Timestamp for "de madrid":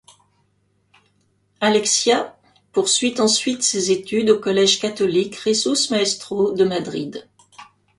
6.53-7.29